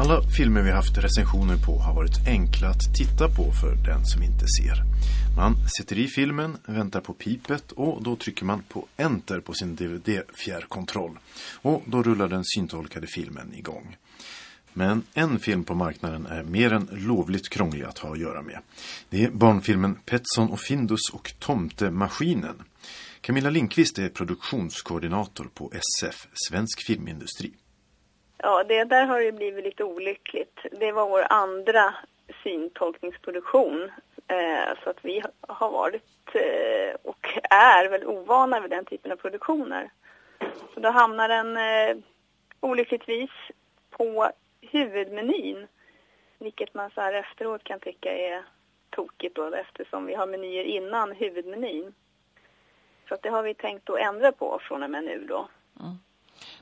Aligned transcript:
Alla 0.00 0.22
filmer 0.22 0.62
vi 0.62 0.70
haft 0.70 0.98
recensioner 0.98 1.56
på 1.56 1.78
har 1.78 1.94
varit 1.94 2.26
enkla 2.26 2.68
att 2.68 2.94
titta 2.94 3.28
på 3.28 3.52
för 3.52 3.74
den 3.74 4.06
som 4.06 4.22
inte 4.22 4.46
ser. 4.48 4.82
Man 5.36 5.68
sätter 5.68 5.98
i 5.98 6.08
filmen, 6.08 6.56
väntar 6.66 7.00
på 7.00 7.12
pipet 7.12 7.72
och 7.72 8.02
då 8.02 8.16
trycker 8.16 8.44
man 8.44 8.62
på 8.62 8.86
Enter 8.96 9.40
på 9.40 9.54
sin 9.54 9.76
DVD-fjärrkontroll. 9.76 11.18
Och 11.54 11.82
då 11.86 12.02
rullar 12.02 12.28
den 12.28 12.44
syntolkade 12.44 13.06
filmen 13.06 13.54
igång. 13.54 13.96
Men 14.72 15.02
en 15.14 15.38
film 15.38 15.64
på 15.64 15.74
marknaden 15.74 16.26
är 16.26 16.42
mer 16.42 16.72
än 16.72 16.88
lovligt 16.92 17.48
krånglig 17.48 17.84
att 17.84 17.98
ha 17.98 18.12
att 18.12 18.20
göra 18.20 18.42
med. 18.42 18.58
Det 19.08 19.24
är 19.24 19.30
barnfilmen 19.30 19.94
Petson 19.94 20.50
och 20.50 20.60
Findus 20.60 21.10
och 21.12 21.32
Tomtemaskinen. 21.38 22.62
Camilla 23.20 23.50
Linkvist 23.50 23.98
är 23.98 24.08
produktionskoordinator 24.08 25.50
på 25.54 25.72
SF, 25.74 26.26
Svensk 26.34 26.86
Filmindustri. 26.86 27.52
Ja, 28.42 28.64
det 28.64 28.84
där 28.84 29.06
har 29.06 29.20
ju 29.20 29.32
blivit 29.32 29.64
lite 29.64 29.84
olyckligt. 29.84 30.58
Det 30.72 30.92
var 30.92 31.08
vår 31.08 31.26
andra 31.30 31.94
syntolkningsproduktion. 32.42 33.90
Eh, 34.28 34.82
så 34.84 34.90
att 34.90 35.04
vi 35.04 35.22
har 35.40 35.70
varit 35.70 36.34
eh, 36.34 36.94
och 37.02 37.38
är 37.50 37.88
väl 37.88 38.06
ovana 38.06 38.60
vid 38.60 38.70
den 38.70 38.84
typen 38.84 39.12
av 39.12 39.16
produktioner. 39.16 39.90
Så 40.74 40.80
då 40.80 40.88
hamnar 40.88 41.28
den 41.28 41.56
eh, 41.56 42.04
olyckligtvis 42.60 43.30
på 43.90 44.30
huvudmenyn. 44.60 45.66
Vilket 46.38 46.74
man 46.74 46.90
så 46.90 47.00
här 47.00 47.12
efteråt 47.12 47.64
kan 47.64 47.80
tycka 47.80 48.12
är 48.12 48.44
tokigt 48.90 49.36
då 49.36 49.54
eftersom 49.54 50.06
vi 50.06 50.14
har 50.14 50.26
menyer 50.26 50.64
innan 50.64 51.12
huvudmenyn. 51.12 51.94
Så 53.08 53.14
att 53.14 53.22
det 53.22 53.30
har 53.30 53.42
vi 53.42 53.54
tänkt 53.54 53.90
att 53.90 53.98
ändra 53.98 54.32
på 54.32 54.60
från 54.62 54.82
och 54.82 54.90
med 54.90 55.04
nu 55.04 55.24
då. 55.28 55.48
Mm. 55.80 55.98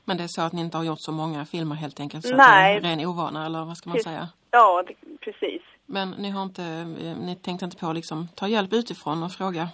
Men 0.05 0.17
det 0.17 0.23
är 0.23 0.27
så 0.27 0.41
att 0.41 0.53
ni 0.53 0.61
inte 0.61 0.77
har 0.77 0.83
gjort 0.83 0.99
så 0.99 1.11
många 1.11 1.45
filmer 1.45 1.75
helt 1.75 1.99
enkelt? 1.99 2.25
Så 2.25 2.35
Nej. 2.35 2.75
att 2.75 2.83
det 2.83 2.87
är 2.87 2.91
ren 2.91 3.05
ovana 3.05 3.45
eller 3.45 3.65
vad 3.65 3.77
ska 3.77 3.89
man 3.89 3.99
säga? 3.99 4.27
Ja, 4.51 4.83
det, 4.87 4.93
precis. 5.19 5.61
Men 5.85 6.09
ni 6.09 6.29
har 6.29 6.43
inte, 6.43 6.61
ni 7.21 7.35
tänkte 7.35 7.65
inte 7.65 7.77
på 7.77 7.87
att 7.87 7.95
liksom 7.95 8.27
ta 8.35 8.47
hjälp 8.47 8.73
utifrån 8.73 9.23
och 9.23 9.31
fråga? 9.31 9.69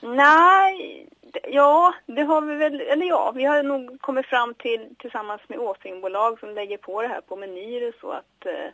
Nej, 0.00 1.06
ja, 1.48 1.94
det 2.06 2.22
har 2.22 2.40
vi 2.40 2.54
väl, 2.54 2.80
eller 2.80 3.06
ja, 3.06 3.32
vi 3.34 3.44
har 3.44 3.62
nog 3.62 4.00
kommit 4.00 4.26
fram 4.26 4.54
till 4.54 4.94
tillsammans 4.98 5.40
med 5.48 5.58
återvinningsbolag 5.58 6.40
som 6.40 6.54
lägger 6.54 6.76
på 6.76 7.02
det 7.02 7.08
här 7.08 7.20
på 7.20 7.36
menyer 7.36 7.88
och 7.88 7.94
så 8.00 8.10
att 8.10 8.46
eh, 8.46 8.70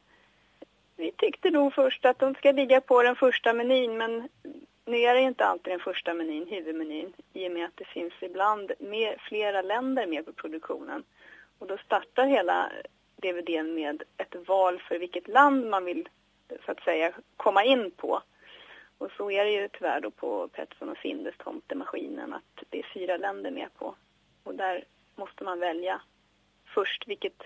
vi 0.97 1.13
tyckte 1.13 1.51
nog 1.51 1.75
först 1.75 2.05
att 2.05 2.19
de 2.19 2.35
ska 2.35 2.53
ligga 2.53 2.81
på 2.81 3.03
den 3.03 3.17
första 3.17 3.53
menyn 3.53 3.99
men 3.99 4.29
nu 4.87 4.97
är 4.97 5.15
det 5.15 5.21
inte 5.21 5.45
alltid 5.47 5.73
den 5.73 5.81
första 5.81 6.15
menyn, 6.15 6.47
huvudmenyn, 6.47 7.13
i 7.33 7.49
och 7.49 7.53
med 7.53 7.65
att 7.65 7.77
det 7.77 7.85
finns 7.85 8.13
ibland 8.21 8.73
mer, 8.79 9.17
flera 9.29 9.63
länder 9.63 10.07
med 10.07 10.27
på 10.27 10.33
produktionen. 10.33 11.05
Och 11.59 11.67
då 11.67 11.79
startar 11.79 12.27
hela 12.27 12.73
DVDn 13.17 13.75
med 13.75 14.03
ett 14.17 14.49
val 14.49 14.83
för 14.89 14.99
vilket 14.99 15.29
land 15.29 15.67
man 15.67 15.85
vill 15.85 16.09
så 16.65 16.73
att 16.73 16.83
säga 16.83 17.13
komma 17.37 17.65
in 17.65 17.91
på. 17.91 18.23
Och 18.99 19.11
så 19.17 19.31
är 19.31 19.45
det 19.45 19.51
ju 19.51 19.69
tyvärr 19.69 20.01
då 20.01 20.11
på 20.11 20.49
Petson 20.49 20.89
och 20.89 20.99
Findes 20.99 21.35
tomtemaskinen 21.39 22.35
att 22.35 22.65
det 22.71 22.79
är 22.79 22.87
fyra 22.95 23.17
länder 23.17 23.51
med 23.51 23.75
på. 23.79 23.95
Och 24.43 24.55
där 24.55 24.85
måste 25.15 25.45
man 25.45 25.59
välja 25.59 26.01
först 26.75 27.09
vilket 27.09 27.43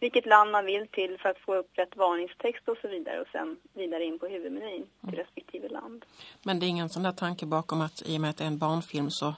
vilket 0.00 0.26
land 0.26 0.50
man 0.50 0.66
vill 0.66 0.86
till 0.86 1.18
för 1.18 1.28
att 1.28 1.38
få 1.38 1.54
upp 1.54 1.70
rätt 1.72 1.96
varningstext 1.96 2.68
och 2.68 2.76
så 2.82 2.88
vidare 2.88 3.20
och 3.20 3.28
sen 3.32 3.56
vidare 3.72 4.04
in 4.04 4.18
på 4.18 4.26
huvudmenyn 4.26 4.86
till 5.00 5.08
mm. 5.08 5.20
respektive 5.20 5.68
land. 5.68 6.04
Men 6.42 6.60
det 6.60 6.66
är 6.66 6.68
ingen 6.68 6.88
sån 6.88 7.02
där 7.02 7.12
tanke 7.12 7.46
bakom 7.46 7.80
att 7.80 8.02
i 8.06 8.16
och 8.16 8.20
med 8.20 8.30
att 8.30 8.36
det 8.36 8.44
är 8.44 8.48
en 8.48 8.58
barnfilm 8.58 9.10
så 9.10 9.34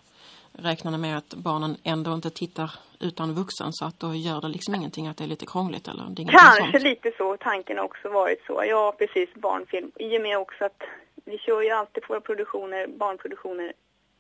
räknar 0.52 0.90
ni 0.90 0.98
med 0.98 1.16
att 1.16 1.34
barnen 1.34 1.76
ändå 1.84 2.14
inte 2.14 2.30
tittar 2.30 2.70
utan 3.00 3.34
vuxen 3.34 3.72
så 3.72 3.84
att 3.84 4.00
då 4.00 4.14
gör 4.14 4.40
det 4.40 4.48
liksom 4.48 4.74
ingenting 4.74 5.08
att 5.08 5.16
det 5.16 5.24
är 5.24 5.28
lite 5.28 5.46
krångligt 5.46 5.88
eller 5.88 6.04
det 6.10 6.24
Kanske 6.24 6.72
sånt. 6.72 6.82
lite 6.82 7.12
så, 7.18 7.36
tanken 7.36 7.78
har 7.78 7.84
också 7.84 8.08
varit 8.08 8.44
så. 8.46 8.64
Ja, 8.66 8.94
precis, 8.98 9.34
barnfilm. 9.34 9.92
I 9.96 10.18
och 10.18 10.22
med 10.22 10.38
också 10.38 10.64
att 10.64 10.82
vi 11.24 11.38
kör 11.38 11.62
ju 11.62 11.70
alltid 11.70 12.02
på 12.02 12.12
våra 12.12 12.20
produktioner, 12.20 12.86
barnproduktioner 12.86 13.72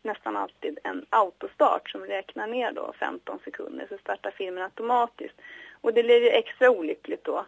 nästan 0.02 0.36
alltid 0.36 0.78
en 0.84 1.06
autostart 1.10 1.90
som 1.90 2.00
räknar 2.00 2.46
ner 2.46 2.72
då 2.72 2.92
15 2.98 3.38
sekunder 3.44 3.86
så 3.88 3.98
startar 3.98 4.30
filmen 4.30 4.64
automatiskt. 4.64 5.34
Och 5.82 5.94
det 5.94 6.02
blir 6.02 6.20
ju 6.20 6.28
extra 6.28 6.70
olyckligt 6.70 7.24
då 7.24 7.46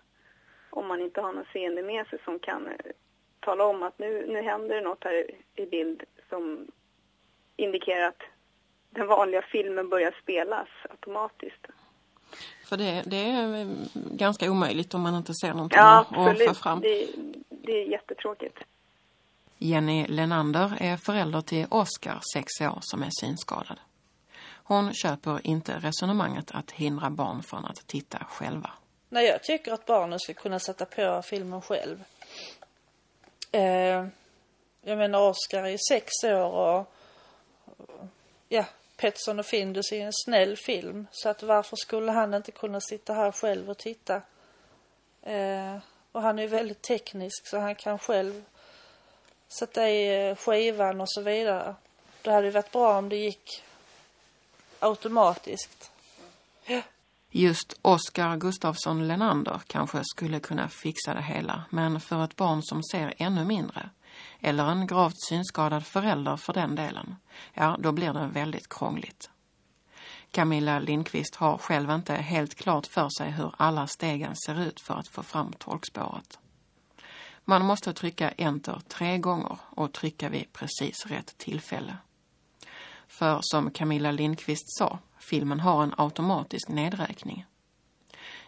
om 0.71 0.87
man 0.87 1.01
inte 1.01 1.21
har 1.21 1.33
någon 1.33 1.45
seende 1.53 1.83
med 1.83 2.07
sig 2.07 2.19
som 2.25 2.39
kan 2.39 2.67
eh, 2.67 2.73
tala 3.41 3.65
om 3.65 3.83
att 3.83 3.99
nu, 3.99 4.27
nu 4.27 4.43
händer 4.43 4.75
det 4.75 4.81
något 4.81 5.05
här 5.05 5.31
i 5.55 5.67
bild 5.67 6.03
som 6.29 6.67
indikerar 7.57 8.09
att 8.09 8.23
den 8.91 9.07
vanliga 9.07 9.43
filmen 9.43 9.89
börjar 9.89 10.15
spelas 10.23 10.69
automatiskt. 10.91 11.67
För 12.65 12.77
det, 12.77 13.03
det 13.07 13.17
är 13.17 13.61
eh, 13.61 13.67
ganska 13.95 14.51
omöjligt 14.51 14.95
om 14.95 15.01
man 15.01 15.15
inte 15.15 15.35
ser 15.35 15.53
någonting 15.53 15.79
ja, 15.79 16.07
absolut. 16.11 16.51
och 16.51 16.57
fram. 16.57 16.81
Det, 16.81 17.09
det 17.49 17.83
är 17.83 17.87
jättetråkigt. 17.87 18.59
Jenny 19.59 20.07
Lenander 20.07 20.73
är 20.81 20.97
förälder 20.97 21.41
till 21.41 21.67
Oskar, 21.71 22.21
sex 22.35 22.61
år, 22.61 22.79
som 22.81 23.03
är 23.03 23.11
synskadad. 23.21 23.81
Hon 24.67 24.95
köper 24.95 25.47
inte 25.47 25.79
resonemanget 25.79 26.51
att 26.51 26.71
hindra 26.71 27.11
barn 27.11 27.43
från 27.43 27.65
att 27.65 27.87
titta 27.87 28.19
själva. 28.19 28.71
Nej, 29.09 29.27
jag 29.27 29.43
tycker 29.43 29.73
att 29.73 29.87
barnen 29.87 30.19
ska 30.19 30.35
kunna 30.35 30.59
sätta 30.59 30.85
på 30.85 31.23
filmen 31.23 31.63
själv. 31.63 32.05
Eh, 33.53 34.07
jag 34.83 34.99
menar, 34.99 35.29
Oscar 35.31 35.65
är 35.65 35.79
sex 35.89 36.11
år 36.25 36.51
och 36.51 36.95
ja, 38.49 38.65
Petson 38.97 39.39
och 39.39 39.47
Findus 39.47 39.93
är 39.93 40.01
en 40.01 40.13
snäll 40.13 40.57
film. 40.57 41.07
Så 41.11 41.29
att 41.29 41.43
varför 41.43 41.77
skulle 41.77 42.13
han 42.13 42.35
inte 42.35 42.53
kunna 42.53 42.81
sitta 42.81 43.13
här 43.13 43.33
själv 43.33 43.71
och 43.71 43.79
titta? 43.79 44.23
Eh, 45.23 45.77
och 46.13 46.23
han 46.23 46.39
är 46.39 46.49
väldigt 46.49 46.83
teknisk 46.83 47.47
så 47.47 47.59
han 47.59 47.75
kan 47.75 47.99
själv 47.99 48.45
sätta 49.49 49.91
i 49.91 50.29
eh, 50.29 50.37
skivan 50.37 51.01
och 51.01 51.11
så 51.11 51.23
vidare. 51.23 51.75
Det 52.23 52.31
hade 52.31 52.51
varit 52.51 52.73
bra 52.73 52.99
om 52.99 53.09
det 53.09 53.17
gick 53.17 53.64
automatiskt. 54.85 55.91
Ja. 56.67 56.83
Just 57.31 57.79
Oskar 57.83 58.37
Gustafsson 58.37 59.09
Lenander 59.09 59.61
kanske 59.67 60.03
skulle 60.05 60.41
kunna 60.41 60.69
fixa 60.69 61.15
det 61.15 61.23
hela, 61.23 61.65
men 61.71 62.01
för 62.01 62.25
ett 62.25 62.37
barn 62.37 62.63
som 62.63 62.83
ser 62.83 63.15
ännu 63.17 63.45
mindre, 63.45 63.91
eller 64.41 64.65
en 64.65 64.87
gravt 64.87 65.21
synskadad 65.29 65.87
förälder 65.87 66.37
för 66.37 66.53
den 66.53 66.75
delen, 66.75 67.17
ja 67.55 67.77
då 67.81 67.93
blir 67.93 68.13
det 68.13 68.27
väldigt 68.27 68.69
krångligt. 68.69 69.31
Camilla 70.31 70.79
Lindqvist 70.79 71.35
har 71.35 71.59
själv 71.59 71.91
inte 71.91 72.15
helt 72.15 72.55
klart 72.55 72.87
för 72.87 73.09
sig 73.19 73.31
hur 73.31 73.55
alla 73.57 73.87
stegen 73.87 74.37
ser 74.37 74.61
ut 74.61 74.81
för 74.81 74.95
att 74.95 75.09
få 75.09 75.23
fram 75.23 75.53
tolkspåret. 75.53 76.39
Man 77.45 77.65
måste 77.65 77.93
trycka 77.93 78.31
Enter 78.31 78.81
tre 78.89 79.19
gånger 79.19 79.59
och 79.71 79.93
trycka 79.93 80.29
vid 80.29 80.53
precis 80.53 81.07
rätt 81.07 81.39
tillfälle. 81.39 81.97
För 83.19 83.41
som 83.43 83.71
Camilla 83.71 84.11
Lindqvist 84.11 84.79
sa, 84.79 84.99
filmen 85.19 85.61
har 85.61 85.83
en 85.83 85.95
automatisk 85.97 86.69
nedräkning. 86.69 87.47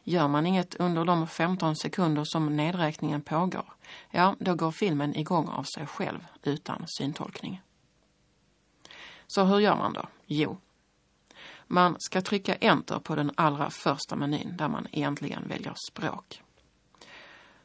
Gör 0.03 0.29
man 0.29 0.47
inget 0.47 0.75
under 0.75 1.05
de 1.05 1.27
15 1.27 1.77
sekunder 1.77 2.25
som 2.25 2.57
nedräkningen 2.57 3.23
pågår, 3.23 3.73
ja, 4.11 4.37
då 4.39 4.55
går 4.55 4.71
filmen 4.71 5.17
igång 5.17 5.49
av 5.49 5.63
sig 5.63 5.87
själv 5.87 6.27
utan 6.43 6.85
syntolkning. 6.87 7.63
Så 9.27 9.45
hur 9.45 9.59
gör 9.59 9.77
man 9.77 9.93
då? 9.93 10.05
Jo, 10.27 10.59
man 11.67 11.97
ska 11.99 12.21
trycka 12.21 12.55
Enter 12.55 12.99
på 12.99 13.15
den 13.15 13.31
allra 13.35 13.71
första 13.71 14.17
menyn 14.17 14.57
där 14.57 14.69
man 14.69 14.87
egentligen 14.93 15.49
väljer 15.49 15.75
språk. 15.91 16.43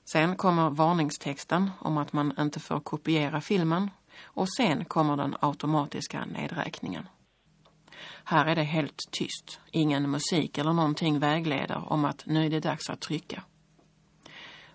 Sen 0.03 0.35
kommer 0.35 0.69
varningstexten 0.69 1.71
om 1.79 1.97
att 1.97 2.13
man 2.13 2.33
inte 2.39 2.59
får 2.59 2.79
kopiera 2.79 3.41
filmen 3.41 3.89
och 4.23 4.47
sen 4.57 4.85
kommer 4.85 5.17
den 5.17 5.35
automatiska 5.39 6.25
nedräkningen. 6.25 7.07
Här 8.23 8.45
är 8.45 8.55
det 8.55 8.63
helt 8.63 9.01
tyst. 9.11 9.59
Ingen 9.71 10.11
musik 10.11 10.57
eller 10.57 10.73
någonting 10.73 11.19
vägleder 11.19 11.91
om 11.91 12.05
att 12.05 12.23
nu 12.25 12.45
är 12.45 12.49
det 12.49 12.59
dags 12.59 12.89
att 12.89 13.01
trycka. 13.01 13.43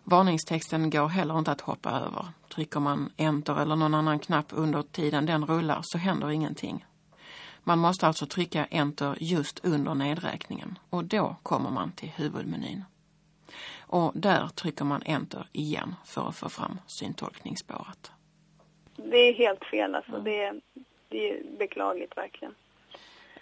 Varningstexten 0.05 0.91
går 0.91 1.09
heller 1.09 1.39
inte 1.39 1.53
att 1.53 1.61
hoppa 1.61 1.91
över. 1.91 2.29
Trycker 2.55 2.81
man 2.81 3.13
enter 3.17 3.57
eller 3.57 3.77
någon 3.77 3.95
annan 3.95 4.19
knapp 4.19 4.47
under 4.51 4.83
tiden 4.83 5.27
den 5.27 5.47
rullar 5.47 5.81
så 5.83 5.99
händer 5.99 6.31
ingenting. 6.31 6.85
Man 7.65 7.79
måste 7.79 8.07
alltså 8.07 8.27
trycka 8.27 8.65
enter 8.65 9.17
just 9.21 9.65
under 9.65 9.95
nedräkningen 9.95 10.79
och 10.91 11.05
då 11.05 11.37
kommer 11.43 11.71
man 11.71 11.93
till 11.93 12.09
huvudmenyn. 12.09 12.85
Och 13.79 14.13
där 14.15 14.49
trycker 14.49 14.85
man 14.85 15.03
enter 15.05 15.49
igen 15.53 15.95
för 16.05 16.29
att 16.29 16.37
få 16.37 16.49
fram 16.49 16.79
syntolkningsspåret 16.87 18.13
det 18.97 19.17
är 19.17 19.33
helt 19.33 19.65
fel 19.65 19.95
alltså. 19.95 20.13
Mm. 20.13 20.25
Det, 20.25 20.43
är, 20.43 20.61
det 21.09 21.31
är 21.31 21.43
beklagligt 21.59 22.17
verkligen. 22.17 22.55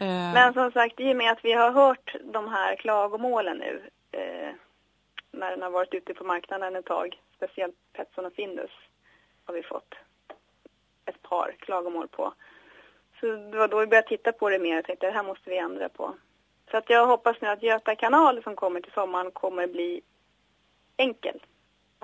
Uh. 0.00 0.34
Men 0.34 0.54
som 0.54 0.72
sagt, 0.72 1.00
i 1.00 1.12
och 1.12 1.16
med 1.16 1.32
att 1.32 1.44
vi 1.44 1.52
har 1.52 1.70
hört 1.70 2.16
de 2.24 2.48
här 2.48 2.76
klagomålen 2.76 3.56
nu 3.58 3.82
eh, 4.12 4.54
när 5.30 5.50
den 5.50 5.62
har 5.62 5.70
varit 5.70 5.94
ute 5.94 6.14
på 6.14 6.24
marknaden 6.24 6.76
ett 6.76 6.84
tag, 6.84 7.20
speciellt 7.36 7.76
Petson 7.92 8.26
och 8.26 8.32
Findus 8.32 8.70
har 9.44 9.54
vi 9.54 9.62
fått 9.62 9.94
ett 11.04 11.22
par 11.22 11.56
klagomål 11.58 12.08
på. 12.08 12.34
Så 13.20 13.26
det 13.26 13.58
var 13.58 13.68
då 13.68 13.80
vi 13.80 13.86
började 13.86 14.08
titta 14.08 14.32
på 14.32 14.50
det 14.50 14.58
mer 14.58 14.78
och 14.78 14.84
tänkte 14.84 15.06
det 15.06 15.12
här 15.12 15.22
måste 15.22 15.50
vi 15.50 15.58
ändra 15.58 15.88
på. 15.88 16.14
Så 16.70 16.76
att 16.76 16.90
jag 16.90 17.06
hoppas 17.06 17.40
nu 17.40 17.48
att 17.48 17.62
Göta 17.62 17.94
kanal 17.96 18.42
som 18.42 18.56
kommer 18.56 18.80
till 18.80 18.92
sommaren 18.92 19.30
kommer 19.30 19.66
bli 19.66 20.02
enkel 20.96 21.40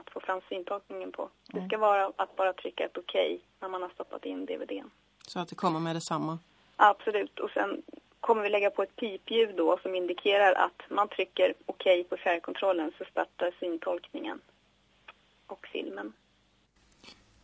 att 0.01 0.11
få 0.11 0.21
fram 0.21 0.41
syntolkningen 0.49 1.13
på. 1.13 1.29
Det 1.47 1.67
ska 1.67 1.79
vara 1.79 2.13
att 2.17 2.37
bara 2.37 2.53
trycka 2.53 2.85
ett 2.85 2.99
okej 2.99 3.41
när 3.61 3.69
man 3.69 3.83
har 3.83 3.89
stoppat 3.89 4.25
in 4.25 4.47
DVDn. 4.47 4.91
Så 5.27 5.39
att 5.39 5.49
det 5.49 5.55
kommer 5.55 5.81
med 5.81 5.97
detsamma. 5.97 6.39
Absolut. 6.77 7.39
Och 7.41 7.51
sen 7.51 7.83
kommer 8.21 8.43
vi 8.43 8.51
lägga 8.51 8.71
på 8.71 8.83
ett 8.83 8.97
pipljud 8.97 9.57
då 9.57 9.79
som 9.83 9.95
indikerar 9.95 10.53
att 10.53 10.91
man 10.91 11.09
trycker 11.09 11.55
okej 11.67 12.05
på 12.05 12.17
fjärrkontrollen 12.17 12.93
så 12.99 13.05
startar 13.05 13.55
syntolkningen 13.61 14.41
och 15.47 15.67
filmen. 15.73 16.13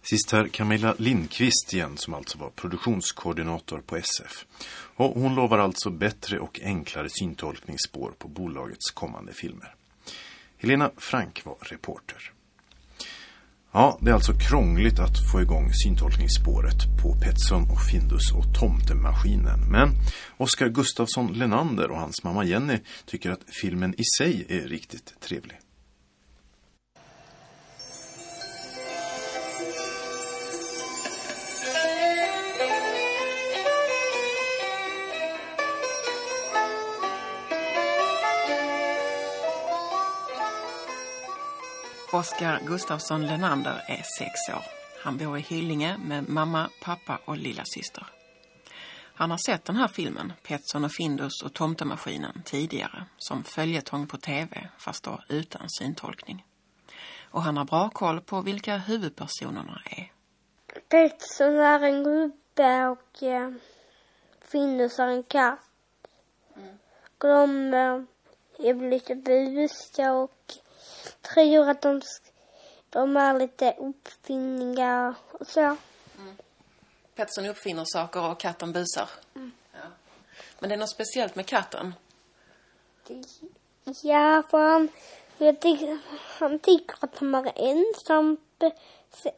Sist 0.03 0.33
här 0.33 0.49
Camilla 0.49 0.95
Lindqvist 0.99 1.73
igen 1.73 1.97
som 1.97 2.15
alltså 2.15 2.39
var 2.39 2.51
produktionskoordinator 2.51 3.79
på 3.87 3.97
SF. 3.97 4.47
Och 4.97 5.11
hon 5.11 5.35
lovar 5.35 5.59
alltså 5.59 5.91
bättre 5.91 6.39
och 6.39 6.61
enklare 6.63 7.09
syntolkningsspår 7.11 8.13
på 8.19 8.29
bolagets 8.29 8.91
kommande 8.91 9.33
filmer. 9.33 9.75
Helena 10.59 10.91
Frank 10.97 11.45
var 11.45 11.57
reporter. 11.61 12.33
Ja, 13.79 13.99
det 14.01 14.11
är 14.11 14.15
alltså 14.15 14.33
krångligt 14.33 14.99
att 14.99 15.31
få 15.33 15.41
igång 15.41 15.73
syntolkningsspåret 15.73 17.03
på 17.03 17.15
Petson 17.15 17.71
och 17.71 17.83
Findus 17.83 18.33
och 18.33 18.55
Tomtemaskinen. 18.55 19.71
Men 19.71 19.89
Oskar 20.37 20.69
Gustafsson 20.69 21.33
Lenander 21.33 21.91
och 21.91 21.99
hans 21.99 22.25
mamma 22.25 22.45
Jenny 22.45 22.79
tycker 23.07 23.31
att 23.31 23.41
filmen 23.63 23.95
i 23.99 24.05
sig 24.19 24.47
är 24.49 24.69
riktigt 24.69 25.21
trevlig. 25.21 25.59
Oskar 42.13 42.61
Gustafsson 42.67 43.27
Lenander 43.27 43.85
är 43.89 44.03
sex 44.19 44.33
år. 44.57 44.65
Han 45.03 45.17
bor 45.17 45.39
i 45.39 45.41
Hyllinge 45.41 45.99
med 45.99 46.29
mamma, 46.29 46.71
pappa 46.83 47.21
och 47.25 47.37
lilla 47.37 47.63
syster. 47.65 48.07
Han 49.15 49.31
har 49.31 49.39
sett 49.39 49.65
den 49.65 49.77
här 49.77 49.89
filmen, 49.89 50.33
Petson 50.43 50.85
och 50.85 50.93
Findus 50.93 51.43
och 51.43 51.55
Tomtemaskinen, 51.55 52.43
tidigare 52.45 53.05
som 53.19 53.45
följetong 53.45 54.07
på 54.07 54.17
tv, 54.17 54.69
fast 54.79 55.05
då 55.05 55.21
utan 55.29 55.71
syntolkning. 55.71 56.47
Och 57.31 57.43
han 57.43 57.57
har 57.57 57.65
bra 57.65 57.91
koll 57.91 58.21
på 58.21 58.41
vilka 58.41 58.77
huvudpersonerna 58.77 59.81
är. 59.85 60.13
Petson 60.89 61.59
är 61.59 61.81
en 61.81 62.05
gubbe 62.05 62.87
och 62.87 63.23
eh, 63.23 63.53
Findus 64.41 64.99
är 64.99 65.07
en 65.07 65.23
katt. 65.23 65.59
Och 67.19 67.29
de 67.29 67.75
eh, 67.75 68.01
är 68.69 68.91
lite 68.91 69.15
busiga 69.15 70.13
och 70.13 70.57
tror 71.35 71.69
att 71.71 71.83
de, 71.83 72.03
de 72.91 73.17
är 73.17 73.39
lite 73.39 73.75
uppfinniga 73.79 75.15
och 75.33 75.47
så. 75.47 75.77
Petson 77.15 77.47
uppfinner 77.47 77.85
saker 77.87 78.31
och 78.31 78.41
katten 78.41 78.73
busar. 78.73 79.09
Ja. 79.73 79.79
Men 80.59 80.69
det 80.69 80.75
är 80.75 80.79
något 80.79 80.91
speciellt 80.91 81.35
med 81.35 81.47
katten. 81.47 81.95
Ja, 84.03 84.43
för 84.51 84.71
han, 84.71 84.89
jag 85.39 85.61
tycker, 85.61 85.99
han 86.39 86.59
tycker 86.59 86.97
att 87.01 87.19
han 87.19 87.35
är 87.35 87.53
ensam, 87.57 88.37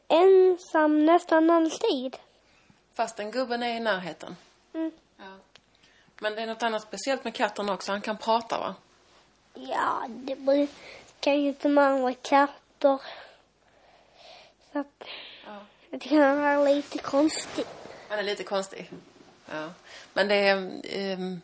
ensam 0.09 1.07
nästan 1.07 1.51
alltid. 1.51 2.17
Fastän 2.97 3.31
gubben 3.31 3.63
är 3.63 3.77
i 3.77 3.81
närheten. 3.81 4.37
Mm. 4.73 4.91
Ja. 5.17 5.37
Men 6.21 6.35
det 6.35 6.43
är 6.43 6.47
något 6.47 6.63
annat 6.63 6.83
speciellt 6.83 7.25
med 7.25 7.35
katten 7.35 7.69
också. 7.69 7.93
Han 7.93 8.01
kan 8.01 8.19
prata 8.19 8.59
va? 8.59 8.75
Ja, 9.55 10.07
det 10.09 10.37
brukar 11.21 11.33
ju 11.33 11.49
inte 11.49 11.69
med 11.69 11.85
andra 11.85 12.15
katter. 12.15 12.99
Så 14.73 14.79
att, 14.79 15.05
Ja. 15.47 15.57
jag 15.91 16.01
tycker 16.01 16.21
han 16.21 16.39
är 16.39 16.65
lite 16.75 16.99
konstig. 16.99 17.65
Han 18.09 18.19
är 18.19 18.23
lite 18.23 18.45
konstig. 18.45 18.91
Ja. 19.51 19.69
Men 20.13 20.29
det 20.29 20.35
är... 20.35 20.81
ehm, 20.85 21.41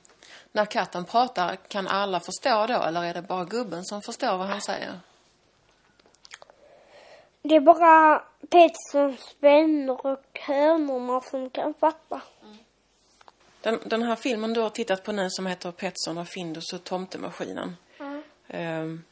när 0.52 0.64
katten 0.66 1.04
pratar, 1.04 1.56
kan 1.56 1.88
alla 1.88 2.20
förstå 2.20 2.66
då? 2.66 2.82
Eller 2.82 3.04
är 3.04 3.14
det 3.14 3.22
bara 3.22 3.44
gubben 3.44 3.84
som 3.84 4.02
förstår 4.02 4.36
vad 4.38 4.46
han 4.46 4.60
säger? 4.60 5.00
Det 7.42 7.54
är 7.56 7.60
bara 7.60 8.22
Petssons 8.50 9.34
vänner 9.40 10.06
och 10.06 10.38
hönorna 10.40 11.20
som 11.20 11.50
kan 11.50 11.74
fatta. 11.74 12.20
Den, 13.60 13.80
den 13.84 14.02
här 14.02 14.16
filmen 14.16 14.52
du 14.54 14.60
har 14.60 14.70
tittat 14.70 15.04
på 15.04 15.12
nu 15.12 15.30
som 15.30 15.46
heter 15.46 15.72
Petson 15.72 16.18
och 16.18 16.28
Findus 16.28 16.72
och 16.72 16.84
Tomtemaskinen. 16.84 17.76
Ehm, 18.48 19.04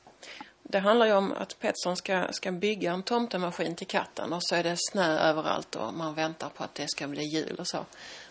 det 0.73 0.79
handlar 0.79 1.07
ju 1.07 1.13
om 1.13 1.33
att 1.33 1.59
Petson 1.61 1.97
ska, 1.97 2.29
ska 2.33 2.53
bygga 2.53 2.93
en 2.93 3.03
tomtemaskin 3.03 3.77
till 3.77 3.87
katten 3.87 4.33
och 4.33 4.43
så 4.43 4.55
är 4.55 4.63
det 4.63 4.77
snö 4.79 5.19
överallt 5.19 5.77
och 5.77 5.95
man 5.95 6.15
väntar 6.15 6.49
på 6.49 6.65
att 6.65 6.75
det 6.75 6.89
ska 6.89 7.09
bli 7.09 7.23
jul 7.23 7.57
och 7.59 7.69
så. 7.69 7.85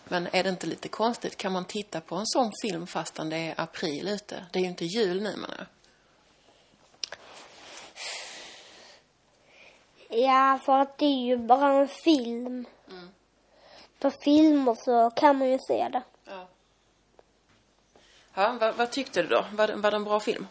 Men 0.04 0.28
är 0.32 0.42
det 0.42 0.48
inte 0.48 0.66
lite 0.66 0.88
konstigt? 0.88 1.36
Kan 1.36 1.52
man 1.52 1.64
titta 1.64 2.00
på 2.00 2.16
en 2.16 2.26
sån 2.26 2.50
film 2.62 2.86
fastän 2.86 3.30
det 3.30 3.36
är 3.36 3.60
april 3.60 4.08
ute? 4.08 4.46
Det 4.52 4.58
är 4.58 4.62
ju 4.62 4.68
inte 4.68 4.84
jul 4.84 5.22
nu 5.22 5.36
menar 5.36 5.56
jag. 5.58 5.66
Ja, 10.20 10.58
för 10.64 10.78
att 10.78 10.98
det 10.98 11.04
är 11.04 11.24
ju 11.26 11.36
bara 11.36 11.80
en 11.80 11.88
film. 11.88 12.66
På 13.98 14.10
filmer 14.24 14.76
så 14.84 15.10
kan 15.10 15.38
man 15.38 15.50
ju 15.50 15.58
se 15.58 15.88
det. 15.92 16.02
Ja. 16.24 16.48
Ja, 18.34 18.56
vad, 18.60 18.74
vad 18.74 18.90
tyckte 18.90 19.22
du 19.22 19.28
då? 19.28 19.44
Var, 19.52 19.68
var 19.68 19.90
det 19.90 19.96
en 19.96 20.04
bra 20.04 20.20
film? 20.20 20.46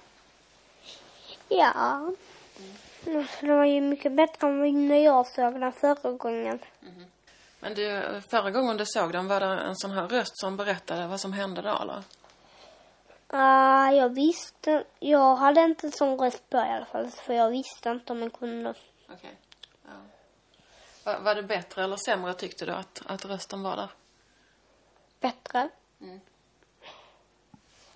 Ja. 1.52 2.12
Det 3.40 3.48
var 3.48 3.66
ju 3.66 3.82
mycket 3.82 4.12
bättre 4.12 4.48
än 4.48 4.88
när 4.88 5.04
jag 5.04 5.28
såg 5.28 5.60
den 5.60 5.72
förra 5.72 6.12
gången. 6.12 6.60
Men 7.60 7.74
du, 7.74 8.22
förra 8.30 8.52
gången 8.52 8.78
du 8.78 8.86
såg 8.86 9.12
den 9.12 9.28
var 9.28 9.40
det 9.40 9.46
en 9.46 9.76
sån 9.76 9.92
här 9.92 10.08
röst 10.08 10.40
som 10.40 10.58
berättade 10.58 11.08
vad 11.08 11.20
som 11.20 11.34
hände 11.34 11.62
då 11.62 11.78
eller? 11.82 12.04
Ah, 13.28 13.92
jag 13.92 14.10
visste, 14.10 14.84
jag 15.00 15.36
hade 15.36 15.62
inte 15.62 15.92
sån 15.92 16.18
röst 16.20 16.50
på 16.50 16.58
i 16.58 16.60
alla 16.60 16.86
fall, 16.86 17.12
för 17.12 17.34
jag 17.34 17.50
visste 17.50 17.90
inte 17.90 18.14
om 18.14 18.22
jag 18.22 18.34
kunde. 18.34 18.74
Okej. 19.10 19.38
Ja. 19.86 19.92
Var, 21.04 21.20
var 21.20 21.36
det 21.36 21.44
bättre 21.44 21.84
eller 21.84 21.98
sämre 21.98 22.34
tyckte 22.34 22.66
du 22.66 22.72
att, 22.72 23.02
att 23.06 23.26
rösten 23.26 23.64
var 23.64 23.76
där? 23.76 23.90
Bättre. 25.20 25.70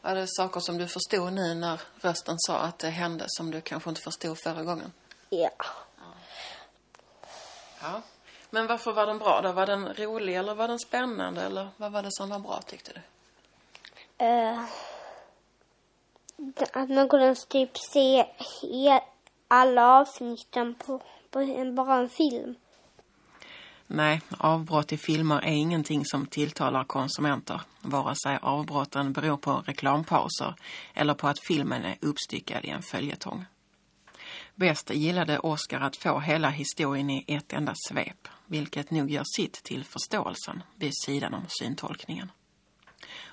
Var 0.06 0.16
det 0.16 0.28
saker 0.28 0.60
som 0.60 0.78
du 0.78 0.88
förstod 0.88 1.34
nu 1.34 1.54
när 1.54 1.82
rösten 2.02 2.36
sa 2.40 2.58
att 2.58 2.80
det 2.80 2.90
hände 2.90 3.26
som 3.28 3.52
du 3.52 3.62
kanske 3.62 3.90
inte 3.90 4.02
förstod 4.02 4.38
förra 4.44 4.64
gången? 4.64 4.94
Ja. 5.30 5.50
Ja. 7.82 8.02
Men 8.50 8.68
varför 8.68 8.94
var 8.94 9.06
den 9.06 9.18
bra 9.18 9.42
då? 9.42 9.52
Var 9.52 9.66
den 9.66 9.94
rolig 9.94 10.36
eller 10.36 10.56
var 10.56 10.68
den 10.68 10.80
spännande 10.80 11.42
eller 11.42 11.68
vad 11.78 11.92
var 11.92 12.04
det 12.04 12.12
som 12.12 12.30
var 12.30 12.40
bra 12.40 12.62
tyckte 12.62 12.92
du? 12.94 13.02
Eh, 14.26 14.60
att 16.74 16.90
man 16.90 17.10
kunde 17.10 17.36
typ 17.36 17.78
se 17.78 18.26
alla 19.48 20.00
avsnitten 20.00 20.76
på, 20.76 21.02
på 21.30 21.40
en, 21.40 21.76
bara 21.76 21.96
en 21.96 22.10
film. 22.10 22.56
Nej, 23.88 24.22
avbrott 24.38 24.94
i 24.94 24.98
filmer 24.98 25.42
är 25.42 25.52
ingenting 25.52 26.06
som 26.06 26.26
tilltalar 26.26 26.84
konsumenter. 26.84 27.62
Vare 27.82 28.16
sig 28.16 28.40
avbrotten 28.42 29.14
beror 29.14 29.38
på 29.38 29.64
reklampauser 29.66 30.56
eller 30.94 31.14
på 31.14 31.28
att 31.28 31.40
filmen 31.48 31.86
är 31.86 31.98
uppstyckad 32.02 32.66
i 32.66 32.70
en 32.70 32.82
följetong. 32.82 33.46
Bäst 34.56 34.90
gillade 34.90 35.40
Oscar 35.40 35.80
att 35.80 35.96
få 35.96 36.20
hela 36.20 36.50
historien 36.50 37.10
i 37.10 37.26
ett 37.28 37.54
enda 37.54 37.74
svep, 37.88 38.28
vilket 38.46 38.92
nog 38.92 39.12
gör 39.12 39.24
sitt 39.36 39.64
till 39.64 39.84
förståelsen 39.84 40.64
vid 40.76 40.92
sidan 41.06 41.34
om 41.34 41.46
syntolkningen. 41.48 42.32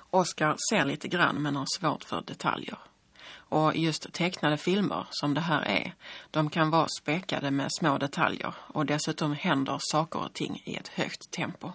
Oscar 0.09 0.55
ser 0.69 0.85
lite 0.85 1.07
grann 1.07 1.41
men 1.41 1.55
har 1.55 1.79
svårt 1.79 2.03
för 2.03 2.21
detaljer. 2.21 2.77
Och 3.31 3.75
just 3.75 4.13
tecknade 4.13 4.57
filmer, 4.57 5.05
som 5.09 5.33
det 5.33 5.41
här 5.41 5.61
är, 5.61 5.93
de 6.31 6.49
kan 6.49 6.69
vara 6.69 6.87
späckade 6.99 7.51
med 7.51 7.67
små 7.71 7.97
detaljer 7.97 8.53
och 8.59 8.85
dessutom 8.85 9.33
händer 9.33 9.77
saker 9.79 10.19
och 10.19 10.33
ting 10.33 10.61
i 10.65 10.75
ett 10.75 10.87
högt 10.87 11.31
tempo. 11.31 11.71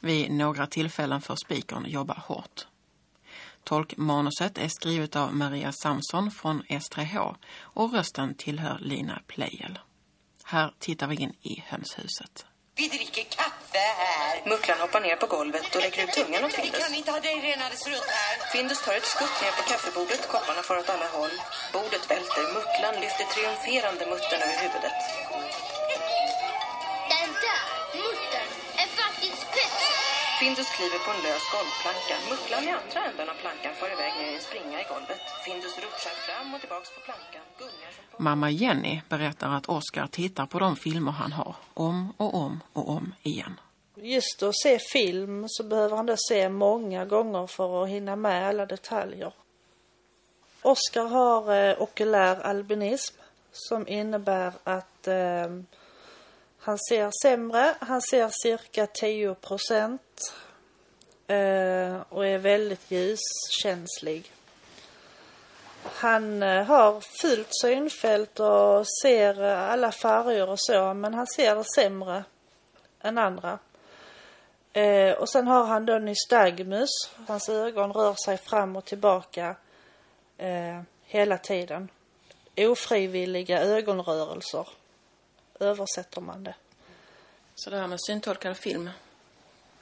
Vid 0.00 0.30
några 0.30 0.66
tillfällen 0.66 1.20
får 1.20 1.36
spikern 1.36 1.84
jobba 1.86 2.14
hårt. 2.14 2.66
Tolkmanuset 3.64 4.58
är 4.58 4.68
skrivet 4.68 5.16
av 5.16 5.34
Maria 5.34 5.72
Samson 5.72 6.30
från 6.30 6.62
S3H 6.62 7.34
och 7.60 7.92
rösten 7.92 8.34
tillhör 8.34 8.78
Lina 8.80 9.22
Pleijel. 9.26 9.78
Här 10.44 10.74
tittar 10.78 11.06
vi 11.06 11.16
in 11.16 11.32
i 11.42 11.64
hönshuset. 11.66 12.46
Vi 12.74 12.88
dricker 12.88 13.22
kaffe 13.22 13.47
här. 13.78 14.42
Mucklan 14.50 14.78
hoppar 14.80 15.00
ner 15.00 15.16
på 15.16 15.26
golvet 15.26 15.74
och 15.76 15.82
räcker 15.82 16.02
ut 16.04 16.12
tungan 16.12 16.44
åt 16.44 16.58
Vi 16.58 16.62
Findus. 16.62 16.82
kan 16.84 16.94
inte 16.94 17.10
ha 17.10 17.20
dig 17.20 17.34
renades 17.40 17.86
runt 17.86 18.10
här. 18.18 18.50
Findus 18.52 18.82
tar 18.84 18.94
ett 18.94 19.06
skutt 19.06 19.42
ner 19.42 19.50
på 19.50 19.62
kaffebordet, 19.70 20.28
kopparna 20.28 20.62
far 20.62 20.78
åt 20.78 20.88
alla 20.90 21.06
håll. 21.06 21.30
Bordet 21.72 22.10
välter, 22.10 22.44
Mucklan 22.54 22.94
lyfter 23.00 23.24
triumferande 23.24 24.06
muttern 24.06 24.40
över 24.42 24.56
huvudet. 24.64 24.92
Findus 30.40 30.70
kliver 30.76 30.98
på 31.04 31.10
en 31.16 31.22
lös 31.26 31.44
golvplanka. 31.54 32.14
Mucklan 32.30 32.64
i 32.68 32.70
andra 32.80 32.98
änden 33.08 33.28
av 33.32 33.36
plankan 33.42 33.74
far 33.80 33.90
iväg 33.96 34.12
ner 34.18 34.32
i 34.32 34.34
en 34.34 34.40
springa 34.40 34.80
i 34.80 34.86
golvet. 34.92 35.20
Findus 35.44 35.78
rutschar 35.78 36.16
fram 36.26 36.54
och 36.54 36.60
tillbaks 36.60 36.88
på 36.94 37.00
plankan. 37.00 37.44
Gungar 37.58 37.90
som 37.96 38.04
på... 38.16 38.22
Mamma 38.22 38.50
Jenny 38.50 39.00
berättar 39.08 39.48
att 39.56 39.68
Oscar 39.68 40.06
tittar 40.06 40.46
på 40.46 40.58
de 40.58 40.76
filmer 40.76 41.12
han 41.12 41.32
har 41.32 41.54
om 41.74 42.12
och 42.16 42.34
om 42.34 42.60
och 42.72 42.88
om 42.88 43.14
igen. 43.22 43.60
Just 43.94 44.42
att 44.42 44.56
se 44.56 44.78
film 44.78 45.44
så 45.48 45.62
behöver 45.64 45.96
han 45.96 46.06
då 46.06 46.14
se 46.28 46.48
många 46.48 47.04
gånger 47.04 47.46
för 47.46 47.82
att 47.82 47.88
hinna 47.88 48.16
med 48.16 48.48
alla 48.48 48.66
detaljer. 48.66 49.32
Oscar 50.62 51.04
har 51.04 51.54
eh, 51.54 51.82
okulär 51.82 52.40
albinism 52.40 53.16
som 53.52 53.88
innebär 53.88 54.52
att 54.64 55.08
eh, 55.08 55.48
han 56.68 56.78
ser 56.78 57.10
sämre. 57.22 57.74
Han 57.80 58.02
ser 58.02 58.30
cirka 58.42 58.86
10 58.86 59.34
procent 59.34 60.34
eh, 61.26 61.96
och 62.08 62.26
är 62.26 62.38
väldigt 62.38 62.90
ljuskänslig. 62.90 64.32
Han 65.82 66.42
eh, 66.42 66.64
har 66.64 67.00
fullt 67.00 67.48
synfält 67.50 68.40
och 68.40 68.86
ser 69.02 69.42
eh, 69.42 69.70
alla 69.70 69.92
färger 69.92 70.48
och 70.48 70.60
så, 70.60 70.94
men 70.94 71.14
han 71.14 71.26
ser 71.26 71.56
det 71.56 71.64
sämre 71.64 72.24
än 73.00 73.18
andra. 73.18 73.58
Eh, 74.72 75.12
och 75.12 75.28
sen 75.28 75.46
har 75.46 75.64
han 75.64 75.86
då 75.86 75.98
nystagmus. 75.98 76.90
Hans 77.28 77.48
ögon 77.48 77.92
rör 77.92 78.14
sig 78.14 78.36
fram 78.36 78.76
och 78.76 78.84
tillbaka 78.84 79.56
eh, 80.38 80.80
hela 81.04 81.38
tiden. 81.38 81.88
Ofrivilliga 82.56 83.60
ögonrörelser 83.62 84.68
översätter 85.60 86.20
man 86.20 86.44
det. 86.44 86.54
Så 87.54 87.70
det 87.70 87.76
här 87.76 87.86
med 87.86 87.98
syntolkad 88.00 88.56
film, 88.56 88.90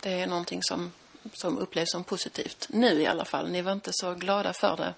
det 0.00 0.21
är 0.21 0.26
någonting 0.26 0.62
som, 0.62 0.92
som 1.33 1.59
upplevs 1.59 1.90
som 1.90 2.04
positivt. 2.04 2.66
Nu 2.71 3.02
i 3.02 3.06
alla 3.06 3.25
fall. 3.25 3.50
Ni 3.50 3.62
var 3.62 3.73
inte 3.73 3.90
så 3.92 4.14
glada 4.14 4.52
för 4.52 4.76
det 4.76 4.95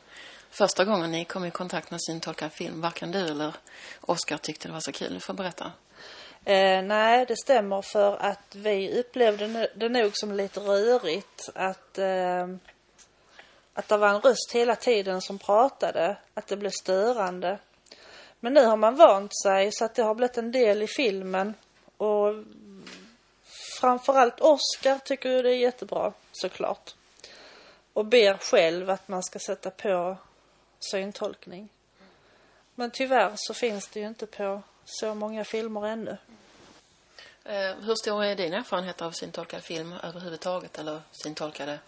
första 0.51 0.85
gången 0.85 1.11
ni 1.11 1.25
kom 1.25 1.45
i 1.45 1.51
kontakt 1.51 1.91
med 1.91 2.01
syntolkad 2.03 2.53
film. 2.53 2.81
Varken 2.81 3.11
du 3.11 3.19
eller 3.19 3.55
Oskar 4.01 4.39
tyckte 4.39 4.69
det 4.69 4.73
var 4.73 4.81
så 4.81 4.93
kul. 4.93 5.15
Du 5.15 5.21
får 5.21 5.35
berätta. 5.35 5.73
Eh, 6.45 6.83
nej, 6.83 7.27
det 7.27 7.37
stämmer 7.37 7.83
för 7.83 8.17
att 8.17 8.55
vi 8.55 9.01
upplevde 9.01 9.71
det 9.75 9.89
nog 9.89 10.17
som 10.17 10.33
lite 10.33 10.61
rörigt 10.61 11.49
att, 11.55 11.99
eh, 11.99 12.47
att 13.75 13.89
det 13.89 13.97
var 13.97 14.09
en 14.09 14.21
röst 14.21 14.53
hela 14.53 14.77
tiden 14.77 15.21
som 15.21 15.39
pratade, 15.39 16.17
att 16.35 16.47
det 16.47 16.57
blev 16.57 16.71
störande. 16.71 17.59
Men 18.41 18.55
nu 18.55 18.65
har 18.65 18.77
man 18.77 18.97
vant 18.97 19.33
sig 19.43 19.73
så 19.73 19.85
att 19.85 19.95
det 19.95 20.03
har 20.03 20.15
blivit 20.15 20.39
en 20.39 20.53
del 20.53 20.83
i 20.83 20.87
filmen 20.87 21.55
och 21.97 22.35
framförallt 23.81 24.41
Oscar 24.41 24.99
tycker 24.99 25.29
ju 25.29 25.43
det 25.43 25.51
är 25.51 25.57
jättebra 25.57 26.13
såklart. 26.33 26.95
Och 27.93 28.05
ber 28.05 28.37
själv 28.37 28.91
att 28.91 29.09
man 29.09 29.23
ska 29.23 29.39
sätta 29.39 29.71
på 29.71 30.17
syntolkning. 30.81 31.69
Men 32.75 32.91
tyvärr 32.91 33.33
så 33.37 33.55
finns 33.55 33.89
det 33.89 34.01
ju 34.01 34.07
inte 34.07 34.27
på 34.27 34.63
så 34.85 35.15
många 35.15 35.45
filmer 35.45 35.87
ännu. 35.87 36.17
Eh, 37.45 37.75
hur 37.81 37.95
stor 37.95 38.25
är 38.25 38.37
din 38.37 38.55
erfarenhet 38.55 39.03
av 39.03 39.13
syntolkad 39.13 39.63
film 39.63 39.95
överhuvudtaget? 40.03 40.79
Eller 40.79 41.01
syntolkade 41.13 41.79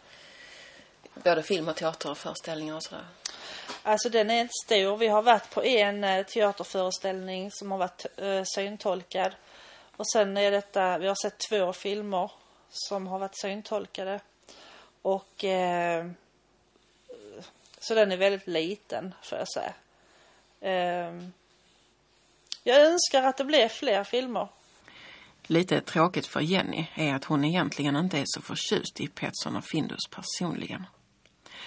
både 1.14 1.42
film 1.42 1.68
och 1.68 1.76
teaterföreställningar 1.76 2.76
och 2.76 2.82
sådär? 2.82 3.04
Alltså 3.82 4.08
den 4.08 4.30
är 4.30 4.40
inte 4.40 4.52
stor. 4.64 4.96
Vi 4.96 5.08
har 5.08 5.22
varit 5.22 5.50
på 5.50 5.64
en 5.64 6.04
eh, 6.04 6.26
teaterföreställning 6.26 7.50
som 7.50 7.70
har 7.70 7.78
varit 7.78 8.06
eh, 8.16 8.42
syntolkad. 8.44 9.32
Och 9.96 10.10
sen 10.10 10.36
är 10.36 10.50
detta, 10.50 10.98
vi 10.98 11.08
har 11.08 11.14
sett 11.14 11.38
två 11.50 11.72
filmer 11.72 12.30
som 12.70 13.06
har 13.06 13.18
varit 13.18 13.40
syntolkade. 13.40 14.20
Och 15.02 15.44
eh, 15.44 16.06
så 17.78 17.94
den 17.94 18.12
är 18.12 18.16
väldigt 18.16 18.46
liten 18.46 19.14
får 19.22 19.38
jag 19.38 19.48
säga. 19.48 19.74
Eh, 20.60 21.14
jag 22.62 22.80
önskar 22.80 23.22
att 23.22 23.36
det 23.36 23.44
blev 23.44 23.68
fler 23.68 24.04
filmer. 24.04 24.48
Lite 25.42 25.80
tråkigt 25.80 26.26
för 26.26 26.40
Jenny 26.40 26.86
är 26.94 27.14
att 27.14 27.24
hon 27.24 27.44
egentligen 27.44 27.96
inte 27.96 28.18
är 28.18 28.24
så 28.26 28.42
förtjust 28.42 29.00
i 29.00 29.08
Petson 29.08 29.56
och 29.56 29.64
Findus 29.64 30.06
personligen. 30.10 30.86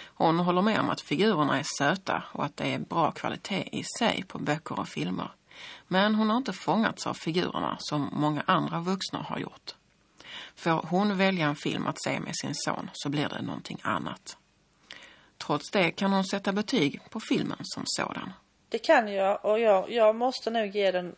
Hon 0.05 0.39
håller 0.39 0.61
med 0.61 0.79
om 0.79 0.89
att 0.89 1.01
figurerna 1.01 1.59
är 1.59 1.65
söta 1.77 2.23
och 2.31 2.45
att 2.45 2.57
det 2.57 2.73
är 2.73 2.79
bra 2.79 3.11
kvalitet 3.11 3.69
i 3.71 3.83
sig 3.99 4.23
på 4.27 4.37
böcker 4.39 4.79
och 4.79 4.87
filmer. 4.87 5.31
Men 5.87 6.15
hon 6.15 6.29
har 6.29 6.37
inte 6.37 6.53
fångats 6.53 7.07
av 7.07 7.13
figurerna 7.13 7.77
som 7.79 8.09
många 8.13 8.43
andra 8.45 8.79
vuxna 8.79 9.19
har 9.19 9.39
gjort. 9.39 9.75
Får 10.55 10.85
hon 10.89 11.17
välja 11.17 11.45
en 11.45 11.55
film 11.55 11.87
att 11.87 12.03
se 12.03 12.19
med 12.19 12.33
sin 12.35 12.55
son 12.55 12.89
så 12.93 13.09
blir 13.09 13.29
det 13.29 13.41
någonting 13.41 13.79
annat. 13.83 14.37
Trots 15.37 15.71
det 15.71 15.91
kan 15.91 16.13
hon 16.13 16.25
sätta 16.25 16.51
betyg 16.51 17.01
på 17.09 17.19
filmen 17.19 17.59
som 17.61 17.83
sådan. 17.85 18.33
Det 18.69 18.79
kan 18.79 19.13
jag 19.13 19.45
och 19.45 19.59
jag, 19.59 19.91
jag 19.91 20.15
måste 20.15 20.49
nog 20.49 20.75
ge 20.75 20.91
den 20.91 21.15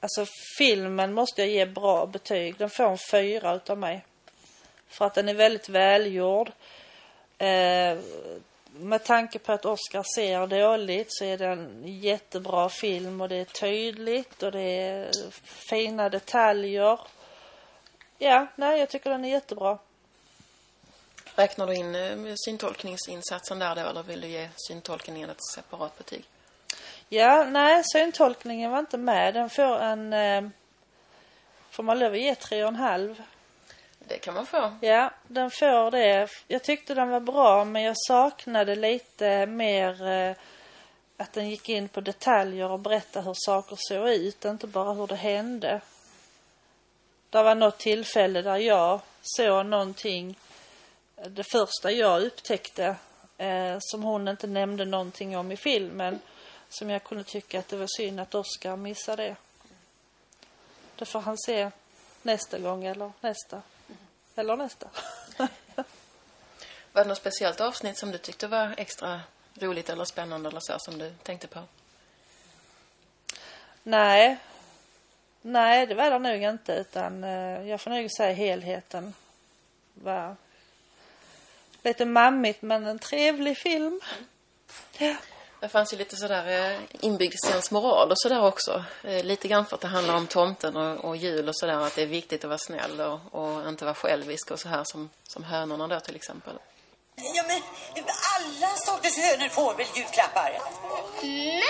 Alltså 0.00 0.26
filmen 0.58 1.14
måste 1.14 1.42
jag 1.42 1.50
ge 1.50 1.66
bra 1.66 2.06
betyg. 2.06 2.58
Den 2.58 2.70
får 2.70 2.90
en 2.90 2.98
fyra 3.10 3.54
utav 3.54 3.78
mig. 3.78 4.04
För 4.88 5.04
att 5.04 5.14
den 5.14 5.28
är 5.28 5.34
väldigt 5.34 5.68
välgjord. 5.68 6.52
Eh, 7.38 7.98
med 8.80 9.04
tanke 9.04 9.38
på 9.38 9.52
att 9.52 9.64
Oscar 9.64 10.02
ser 10.14 10.46
dåligt 10.46 11.06
så 11.10 11.24
är 11.24 11.38
det 11.38 11.46
en 11.46 11.82
jättebra 11.84 12.68
film 12.68 13.20
och 13.20 13.28
det 13.28 13.36
är 13.36 13.44
tydligt 13.44 14.42
och 14.42 14.52
det 14.52 14.80
är 14.80 15.10
fina 15.70 16.08
detaljer. 16.08 17.00
Ja, 18.18 18.46
nej, 18.56 18.80
jag 18.80 18.88
tycker 18.88 19.10
den 19.10 19.24
är 19.24 19.28
jättebra. 19.28 19.78
Räknar 21.34 21.66
du 21.66 21.74
in 21.74 21.94
eh, 21.94 22.34
syntolkningsinsatsen 22.36 23.58
där 23.58 23.74
då 23.74 23.80
eller 23.80 24.02
vill 24.02 24.20
du 24.20 24.28
ge 24.28 24.48
syntolkningen 24.68 25.30
ett 25.30 25.44
separat 25.54 25.98
betyg? 25.98 26.24
Ja, 27.08 27.44
nej, 27.44 27.82
syntolkningen 27.92 28.70
var 28.70 28.78
inte 28.78 28.98
med. 28.98 29.34
Den 29.34 29.50
får 29.50 29.78
en... 29.78 30.12
Eh, 30.12 30.48
får 31.70 31.82
man 31.82 31.98
lov 31.98 32.12
att 32.12 32.18
ge 32.18 32.34
tre 32.34 32.62
och 32.62 32.68
en 32.68 32.76
halv? 32.76 33.22
Det 34.08 34.18
kan 34.18 34.34
man 34.34 34.46
få. 34.46 34.72
Ja, 34.80 35.10
den 35.26 35.50
får 35.50 35.90
det. 35.90 36.28
Jag 36.46 36.62
tyckte 36.62 36.94
den 36.94 37.10
var 37.10 37.20
bra, 37.20 37.64
men 37.64 37.82
jag 37.82 37.94
saknade 37.98 38.74
lite 38.74 39.46
mer 39.46 40.06
eh, 40.06 40.36
att 41.16 41.32
den 41.32 41.50
gick 41.50 41.68
in 41.68 41.88
på 41.88 42.00
detaljer 42.00 42.70
och 42.70 42.78
berättade 42.78 43.26
hur 43.26 43.34
saker 43.36 43.76
såg 43.78 44.08
ut, 44.08 44.44
inte 44.44 44.66
bara 44.66 44.92
hur 44.92 45.06
det 45.06 45.16
hände. 45.16 45.80
Det 47.30 47.42
var 47.42 47.54
något 47.54 47.78
tillfälle 47.78 48.42
där 48.42 48.56
jag 48.56 49.00
såg 49.22 49.66
någonting, 49.66 50.38
eh, 51.16 51.28
det 51.28 51.44
första 51.52 51.90
jag 51.90 52.22
upptäckte, 52.22 52.96
eh, 53.38 53.76
som 53.80 54.02
hon 54.02 54.28
inte 54.28 54.46
nämnde 54.46 54.84
någonting 54.84 55.36
om 55.38 55.52
i 55.52 55.56
filmen 55.56 56.20
som 56.68 56.90
jag 56.90 57.04
kunde 57.04 57.24
tycka 57.24 57.58
att 57.58 57.68
det 57.68 57.76
var 57.76 57.96
synd 57.96 58.20
att 58.20 58.34
Oscar 58.34 58.76
missade 58.76 59.22
det. 59.22 59.36
Det 60.96 61.04
får 61.04 61.20
han 61.20 61.38
se 61.38 61.70
nästa 62.22 62.58
gång 62.58 62.84
eller 62.84 63.12
nästa. 63.20 63.62
Eller 64.38 64.56
nästa. 64.56 64.88
var 66.92 67.02
det 67.02 67.04
något 67.04 67.18
speciellt 67.18 67.60
avsnitt 67.60 67.98
som 67.98 68.12
du 68.12 68.18
tyckte 68.18 68.46
var 68.46 68.74
extra 68.76 69.20
roligt 69.54 69.88
eller 69.88 70.04
spännande 70.04 70.48
eller 70.48 70.60
så 70.60 70.78
som 70.78 70.98
du 70.98 71.14
tänkte 71.22 71.46
på? 71.46 71.60
Nej. 73.82 74.38
Nej, 75.42 75.86
det 75.86 75.94
var 75.94 76.10
det 76.10 76.18
nog 76.18 76.42
inte 76.42 76.72
utan 76.72 77.24
eh, 77.24 77.68
jag 77.68 77.80
får 77.80 77.90
nog 77.90 78.10
säga 78.10 78.32
helheten 78.32 79.14
var 79.94 80.36
lite 81.82 82.04
mammigt 82.04 82.62
men 82.62 82.86
en 82.86 82.98
trevlig 82.98 83.58
film. 83.58 84.00
Ja. 84.98 85.16
Det 85.60 85.68
fanns 85.68 85.92
ju 85.92 85.96
lite 85.96 86.16
sådär 86.16 86.72
eh, 86.72 86.80
inbyggd 87.00 87.38
sensmoral 87.46 88.10
och 88.10 88.18
sådär 88.18 88.44
också. 88.44 88.84
Eh, 89.04 89.24
lite 89.24 89.48
grann 89.48 89.66
för 89.66 89.74
att 89.74 89.80
det 89.80 89.88
handlar 89.88 90.14
om 90.14 90.26
tomten 90.26 90.76
och, 90.76 91.04
och 91.04 91.16
jul 91.16 91.48
och 91.48 91.56
sådär. 91.56 91.86
Att 91.86 91.94
det 91.94 92.02
är 92.02 92.06
viktigt 92.06 92.44
att 92.44 92.48
vara 92.48 92.58
snäll 92.58 93.00
och, 93.00 93.20
och 93.30 93.68
inte 93.68 93.84
vara 93.84 93.94
självisk 93.94 94.50
och 94.50 94.60
så 94.60 94.68
här 94.68 94.84
som, 94.84 95.10
som 95.22 95.44
hönorna 95.44 95.88
då 95.88 96.00
till 96.00 96.16
exempel. 96.16 96.54
Ja, 97.16 97.42
men 97.48 97.62
alla 98.34 98.76
sorters 98.76 99.16
hönor 99.16 99.48
får 99.48 99.74
väl 99.74 99.86
julklappar? 99.96 100.50
Nej, 101.22 101.62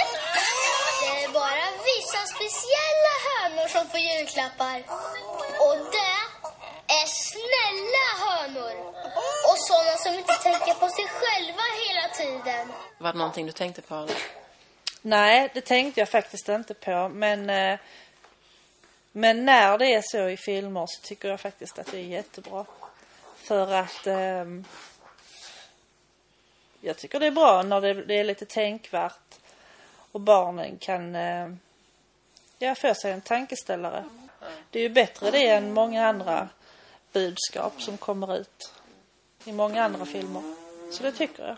det 1.03 1.25
är 1.25 1.29
bara 1.33 1.65
vissa 1.93 2.21
speciella 2.35 3.15
hönor 3.29 3.69
som 3.69 3.89
får 3.91 4.01
julklappar. 4.01 4.79
Och 5.67 5.77
det 5.97 6.19
är 6.99 7.07
snälla 7.07 8.07
hönor. 8.25 8.75
Sådana 9.59 9.97
som 9.97 10.15
inte 10.15 10.33
tänker 10.33 10.75
på 10.75 10.89
sig 10.89 11.05
själva 11.09 11.63
hela 11.85 12.09
tiden. 12.15 12.73
Var 12.99 13.13
det 13.13 13.19
någonting 13.19 13.47
du 13.47 13.53
tänkte 13.53 13.83
på? 13.83 13.95
Eller? 13.95 14.17
Nej, 15.03 15.51
det 15.55 15.61
tänkte 15.61 16.01
jag 16.01 16.09
faktiskt 16.09 16.49
inte 16.49 16.75
på. 16.75 17.09
Men, 17.09 17.51
eh, 17.51 17.79
men 19.13 19.45
när 19.45 19.79
det 19.79 19.95
är 19.95 20.03
så 20.05 20.29
i 20.29 20.37
filmer 20.37 20.87
så 20.87 21.03
tycker 21.03 21.29
jag 21.29 21.41
faktiskt 21.41 21.79
att 21.79 21.87
det 21.87 21.99
är 21.99 22.03
jättebra. 22.03 22.65
För 23.37 23.73
att 23.73 24.07
eh, 24.07 24.45
jag 26.81 26.97
tycker 26.97 27.21
det 27.21 27.27
är 27.27 27.31
bra 27.31 27.63
när 27.63 27.81
det, 27.81 27.95
det 27.95 28.15
är 28.15 28.25
lite 28.25 28.47
tänkvärt 28.47 29.39
och 30.13 30.21
barnen 30.21 30.79
kan 30.79 31.15
eh, 31.15 31.49
ja, 32.59 32.75
få 32.75 32.95
sig 32.95 33.13
en 33.13 33.21
tankeställare. 33.21 34.05
Det 34.71 34.79
är 34.79 34.83
ju 34.83 34.89
bättre 34.89 35.31
det 35.31 35.49
än 35.49 35.73
många 35.73 36.09
andra 36.09 36.49
budskap 37.13 37.83
som 37.83 37.99
kommer 37.99 38.37
ut 38.37 38.73
i 39.45 39.53
många 39.53 39.85
andra 39.85 40.07
filmer. 40.07 40.43
Så 40.93 41.03
det 41.03 41.13
tycker 41.13 41.47
jag. 41.47 41.57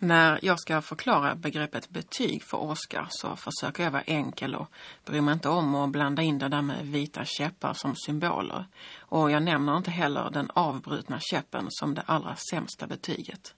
När 0.00 0.38
jag 0.42 0.60
ska 0.60 0.82
förklara 0.82 1.34
begreppet 1.34 1.88
betyg 1.88 2.44
för 2.44 2.58
Oscar 2.58 3.06
så 3.10 3.36
försöker 3.36 3.84
jag 3.84 3.90
vara 3.90 4.02
enkel 4.02 4.54
och 4.54 4.70
bryr 5.04 5.20
mig 5.20 5.32
inte 5.32 5.48
om 5.48 5.74
att 5.74 5.90
blanda 5.90 6.22
in 6.22 6.38
det 6.38 6.48
där 6.48 6.62
med 6.62 6.86
vita 6.86 7.24
käppar 7.24 7.74
som 7.74 7.96
symboler. 7.96 8.64
Och 8.98 9.30
jag 9.30 9.42
nämner 9.42 9.76
inte 9.76 9.90
heller 9.90 10.30
den 10.30 10.50
avbrutna 10.54 11.20
käppen 11.20 11.66
som 11.70 11.94
det 11.94 12.02
allra 12.06 12.36
sämsta 12.50 12.86
betyget. 12.86 13.54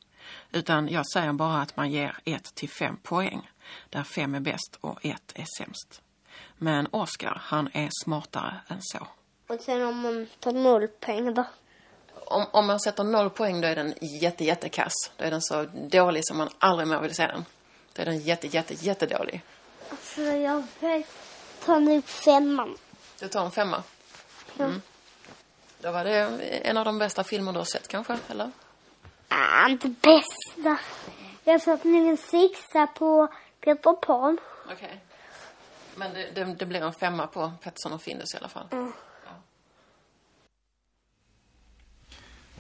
Utan 0.53 0.89
jag 0.89 1.11
säger 1.11 1.33
bara 1.33 1.61
att 1.61 1.77
man 1.77 1.91
ger 1.91 2.19
1 2.25 2.55
till 2.55 2.69
5 2.69 2.97
poäng, 2.97 3.51
där 3.91 4.03
5 4.03 4.35
är 4.35 4.41
bäst 4.41 4.79
och 4.81 5.05
1 5.05 5.33
är 5.35 5.47
sämst. 5.59 6.03
Men 6.57 6.89
Oscar, 6.91 7.41
han 7.45 7.69
är 7.73 7.89
smartare 8.05 8.61
än 8.69 8.79
så. 8.81 9.07
Och 9.47 9.61
sen 9.61 9.83
om 9.83 10.01
man 10.01 10.27
tar 10.41 10.53
noll 10.53 10.89
poäng 10.89 11.35
då? 11.35 11.45
Om, 12.31 12.47
om 12.51 12.67
man 12.67 12.81
sätter 12.81 13.05
noll 13.05 13.31
poäng 13.31 13.61
då 13.61 13.69
är 13.69 13.77
den 13.77 13.95
jätte, 14.01 14.45
jättekass. 14.45 14.93
Då 15.17 15.25
är 15.25 15.31
den 15.31 15.43
så 15.43 15.67
dålig 15.73 16.27
som 16.27 16.37
man 16.37 16.49
aldrig 16.59 16.89
mer 16.89 17.01
vill 17.01 17.15
se 17.15 17.27
den. 17.27 17.45
Då 17.93 18.03
är 18.03 18.07
den 18.07 18.19
jätte, 18.19 18.47
jätte, 18.47 18.75
jättedålig. 18.75 19.43
Alltså 19.91 20.23
jag 20.23 20.65
tar 21.65 21.81
nog 21.81 22.05
femman. 22.05 22.77
Du 23.19 23.29
tar 23.29 23.45
en 23.45 23.51
femma? 23.51 23.83
Mm. 24.59 24.83
Då 25.81 25.91
var 25.91 26.05
det 26.05 26.19
en 26.69 26.77
av 26.77 26.85
de 26.85 26.99
bästa 26.99 27.25
filmer 27.25 27.53
du 27.53 27.59
har 27.59 27.65
sett 27.65 27.89
kanske, 27.89 28.19
eller? 28.29 28.51
Ah, 29.29 29.69
inte 29.69 29.89
bästa. 29.89 30.79
Jag 31.45 31.63
satt 31.63 31.85
nog 31.85 32.09
en 32.09 32.17
sexa 32.17 32.87
på 32.87 33.29
Peter 33.61 33.93
Pan. 33.93 34.39
Okej. 34.65 34.75
Okay. 34.77 34.97
Men 35.95 36.15
det, 36.15 36.31
det, 36.35 36.45
det, 36.45 36.67
blir 36.67 36.83
en 36.83 36.93
femma 36.93 37.27
på 37.27 37.53
Pettersson 37.63 37.93
och 37.93 38.03
Findus 38.03 38.35
i 38.35 38.37
alla 38.37 38.49
fall. 38.49 38.67
Mm. 38.73 38.93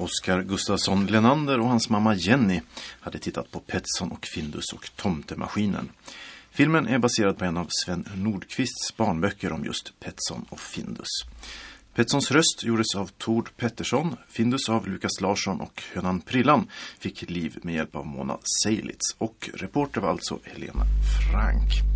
Oskar 0.00 0.42
Gustafsson 0.42 1.06
Lenander 1.06 1.60
och 1.60 1.68
hans 1.68 1.88
mamma 1.88 2.14
Jenny 2.14 2.60
hade 3.00 3.18
tittat 3.18 3.50
på 3.50 3.60
Petsson 3.60 4.12
och 4.12 4.26
Findus 4.26 4.72
och 4.72 4.90
Tomtemaskinen. 4.96 5.88
Filmen 6.50 6.86
är 6.86 6.98
baserad 6.98 7.38
på 7.38 7.44
en 7.44 7.56
av 7.56 7.66
Sven 7.68 8.08
Nordqvists 8.14 8.96
barnböcker 8.96 9.52
om 9.52 9.64
just 9.64 10.00
Petsson 10.00 10.46
och 10.48 10.60
Findus. 10.60 11.08
Petterssons 11.94 12.30
röst 12.30 12.64
gjordes 12.64 12.94
av 12.94 13.10
Tord 13.18 13.50
Pettersson, 13.56 14.16
Findus 14.28 14.68
av 14.68 14.88
Lukas 14.88 15.20
Larsson 15.20 15.60
och 15.60 15.82
hönan 15.94 16.20
Prillan 16.20 16.66
fick 16.98 17.30
liv 17.30 17.58
med 17.62 17.74
hjälp 17.74 17.96
av 17.96 18.06
Mona 18.06 18.38
Seilitz 18.62 19.14
och 19.18 19.50
reporter 19.54 20.00
var 20.00 20.10
alltså 20.10 20.38
Helena 20.44 20.84
Frank. 21.32 21.90